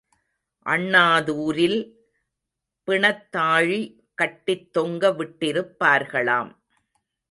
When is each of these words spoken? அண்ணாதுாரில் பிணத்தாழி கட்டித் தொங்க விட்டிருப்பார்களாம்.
அண்ணாதுாரில் 0.65 1.79
பிணத்தாழி 2.87 3.81
கட்டித் 4.13 4.73
தொங்க 4.73 5.09
விட்டிருப்பார்களாம். 5.11 6.51